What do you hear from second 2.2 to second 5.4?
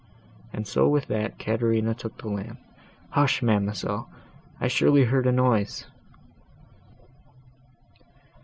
lamp—Hush! ma'amselle, I surely heard a